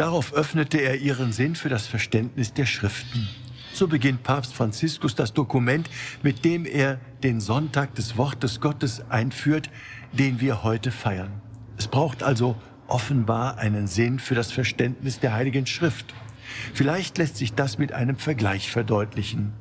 Darauf 0.00 0.32
öffnete 0.32 0.78
er 0.78 0.96
ihren 0.96 1.30
Sinn 1.30 1.54
für 1.54 1.68
das 1.68 1.86
Verständnis 1.86 2.54
der 2.54 2.64
Schriften. 2.64 3.28
So 3.74 3.86
beginnt 3.86 4.22
Papst 4.22 4.54
Franziskus 4.54 5.14
das 5.14 5.34
Dokument, 5.34 5.90
mit 6.22 6.42
dem 6.42 6.64
er 6.64 6.98
den 7.22 7.38
Sonntag 7.38 7.94
des 7.96 8.16
Wortes 8.16 8.62
Gottes 8.62 9.02
einführt, 9.10 9.68
den 10.12 10.40
wir 10.40 10.62
heute 10.62 10.90
feiern. 10.90 11.42
Es 11.76 11.86
braucht 11.86 12.22
also 12.22 12.56
offenbar 12.88 13.58
einen 13.58 13.86
Sinn 13.86 14.20
für 14.20 14.34
das 14.34 14.50
Verständnis 14.50 15.20
der 15.20 15.34
Heiligen 15.34 15.66
Schrift. 15.66 16.14
Vielleicht 16.72 17.18
lässt 17.18 17.36
sich 17.36 17.52
das 17.52 17.76
mit 17.76 17.92
einem 17.92 18.16
Vergleich 18.16 18.70
verdeutlichen. 18.70 19.52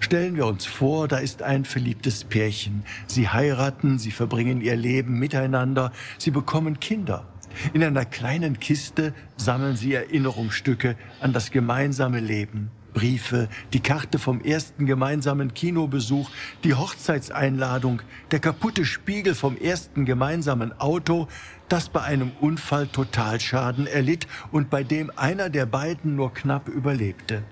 Stellen 0.00 0.36
wir 0.36 0.46
uns 0.46 0.66
vor, 0.66 1.08
da 1.08 1.18
ist 1.18 1.42
ein 1.42 1.64
verliebtes 1.64 2.24
Pärchen. 2.24 2.84
Sie 3.06 3.28
heiraten, 3.28 3.98
sie 3.98 4.10
verbringen 4.10 4.60
ihr 4.60 4.76
Leben 4.76 5.18
miteinander, 5.18 5.92
sie 6.18 6.30
bekommen 6.30 6.80
Kinder. 6.80 7.26
In 7.72 7.82
einer 7.82 8.04
kleinen 8.04 8.60
Kiste 8.60 9.14
sammeln 9.36 9.76
sie 9.76 9.94
Erinnerungsstücke 9.94 10.96
an 11.20 11.32
das 11.32 11.50
gemeinsame 11.50 12.20
Leben. 12.20 12.70
Briefe, 12.94 13.48
die 13.72 13.80
Karte 13.80 14.18
vom 14.18 14.40
ersten 14.40 14.86
gemeinsamen 14.86 15.54
Kinobesuch, 15.54 16.30
die 16.64 16.74
Hochzeitseinladung, 16.74 18.02
der 18.30 18.40
kaputte 18.40 18.84
Spiegel 18.84 19.34
vom 19.34 19.56
ersten 19.56 20.04
gemeinsamen 20.04 20.72
Auto, 20.80 21.28
das 21.68 21.90
bei 21.90 22.02
einem 22.02 22.32
Unfall 22.40 22.88
Totalschaden 22.88 23.86
erlitt 23.86 24.26
und 24.50 24.70
bei 24.70 24.82
dem 24.82 25.12
einer 25.14 25.50
der 25.50 25.66
beiden 25.66 26.16
nur 26.16 26.32
knapp 26.32 26.68
überlebte. 26.68 27.44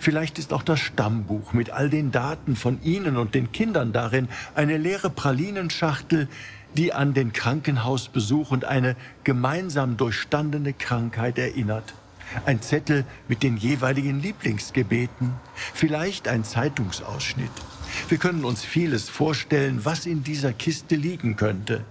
Vielleicht 0.00 0.38
ist 0.38 0.52
auch 0.52 0.62
das 0.62 0.80
Stammbuch 0.80 1.52
mit 1.52 1.70
all 1.70 1.90
den 1.90 2.12
Daten 2.12 2.56
von 2.56 2.82
Ihnen 2.82 3.16
und 3.16 3.34
den 3.34 3.52
Kindern 3.52 3.92
darin 3.92 4.28
eine 4.54 4.76
leere 4.76 5.10
Pralinenschachtel, 5.10 6.28
die 6.76 6.92
an 6.92 7.14
den 7.14 7.32
Krankenhausbesuch 7.32 8.50
und 8.50 8.64
eine 8.64 8.96
gemeinsam 9.22 9.96
durchstandene 9.96 10.72
Krankheit 10.72 11.38
erinnert. 11.38 11.94
Ein 12.46 12.62
Zettel 12.62 13.04
mit 13.28 13.42
den 13.42 13.56
jeweiligen 13.56 14.20
Lieblingsgebeten, 14.20 15.34
vielleicht 15.74 16.26
ein 16.26 16.42
Zeitungsausschnitt. 16.42 17.50
Wir 18.08 18.18
können 18.18 18.44
uns 18.44 18.64
vieles 18.64 19.08
vorstellen, 19.08 19.84
was 19.84 20.06
in 20.06 20.24
dieser 20.24 20.52
Kiste 20.52 20.96
liegen 20.96 21.36
könnte. 21.36 21.84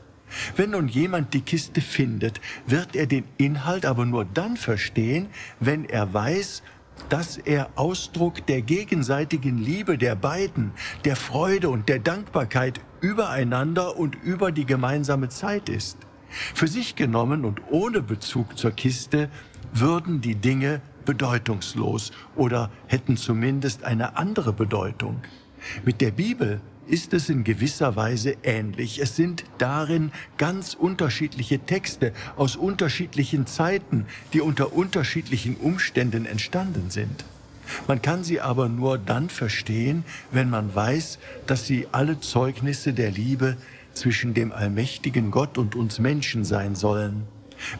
Wenn 0.56 0.72
nun 0.72 0.88
jemand 0.88 1.34
die 1.34 1.42
Kiste 1.42 1.80
findet, 1.80 2.42
wird 2.66 2.96
er 2.96 3.06
den 3.06 3.24
Inhalt 3.38 3.86
aber 3.86 4.06
nur 4.06 4.26
dann 4.26 4.58
verstehen, 4.58 5.28
wenn 5.60 5.86
er 5.86 6.14
weiß, 6.14 6.64
dass 7.10 7.38
er 7.38 7.70
Ausdruck 7.76 8.46
der 8.48 8.62
gegenseitigen 8.62 9.58
Liebe 9.58 9.98
der 9.98 10.16
beiden, 10.16 10.72
der 11.06 11.16
Freude 11.16 11.70
und 11.70 11.90
der 11.90 12.00
Dankbarkeit 12.00 12.80
übereinander 13.02 13.98
und 13.98 14.16
über 14.16 14.52
die 14.52 14.66
gemeinsame 14.66 15.30
Zeit 15.30 15.70
ist. 15.70 15.98
Für 16.30 16.68
sich 16.68 16.96
genommen 16.96 17.46
und 17.46 17.62
ohne 17.70 18.02
Bezug 18.02 18.58
zur 18.58 18.72
Kiste 18.72 19.30
würden 19.74 20.22
die 20.22 20.36
Dinge 20.36 20.82
bedeutungslos 21.06 22.12
oder 22.36 22.72
hätten 22.88 23.18
zumindest 23.18 23.84
eine 23.84 24.18
andere 24.18 24.54
Bedeutung. 24.54 25.22
Mit 25.86 26.02
der 26.02 26.12
Bibel 26.12 26.62
ist 26.88 27.14
es 27.14 27.30
in 27.30 27.44
gewisser 27.44 27.96
Weise 27.96 28.36
ähnlich. 28.44 29.00
Es 29.00 29.16
sind 29.16 29.44
darin 29.58 30.12
ganz 30.38 30.74
unterschiedliche 30.74 31.60
Texte 31.60 32.14
aus 32.36 32.56
unterschiedlichen 32.56 33.48
Zeiten, 33.48 34.06
die 34.34 34.42
unter 34.42 34.74
unterschiedlichen 34.74 35.56
Umständen 35.58 36.26
entstanden 36.26 36.90
sind. 36.90 37.24
Man 37.88 38.02
kann 38.02 38.24
sie 38.24 38.42
aber 38.42 38.68
nur 38.70 38.98
dann 38.98 39.30
verstehen, 39.30 40.04
wenn 40.32 40.50
man 40.50 40.76
weiß, 40.76 41.20
dass 41.48 41.66
sie 41.66 41.88
alle 41.92 42.20
Zeugnisse 42.20 42.94
der 42.94 43.12
Liebe 43.12 43.58
zwischen 43.94 44.34
dem 44.34 44.52
allmächtigen 44.52 45.32
Gott 45.32 45.58
und 45.58 45.76
uns 45.76 46.00
Menschen 46.00 46.44
sein 46.44 46.76
sollen. 46.76 47.28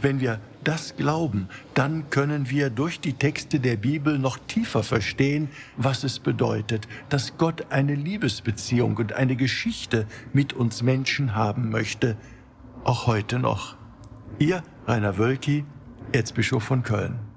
Wenn 0.02 0.20
wir 0.20 0.40
das 0.64 0.96
glauben, 0.96 1.50
dann 1.74 2.10
können 2.10 2.50
wir 2.50 2.70
durch 2.70 3.00
die 3.00 3.14
Texte 3.14 3.60
der 3.60 3.76
Bibel 3.76 4.18
noch 4.18 4.38
tiefer 4.38 4.84
verstehen, 4.84 5.50
was 5.78 6.04
es 6.04 6.20
bedeutet, 6.20 6.88
dass 7.10 7.38
Gott 7.38 7.68
eine 7.70 7.96
Liebesbeziehung 7.96 8.98
und 8.98 9.14
eine 9.14 9.36
Geschichte 9.36 10.08
mit 10.32 10.54
uns 10.54 10.82
Menschen 10.82 11.36
haben 11.36 11.70
möchte, 11.70 12.18
auch 12.84 13.08
heute 13.08 13.40
noch. 13.40 13.76
Ihr 14.40 14.64
Rainer 14.88 15.18
Wölki, 15.18 15.66
Erzbischof 16.12 16.64
von 16.64 16.84
Köln. 16.84 17.33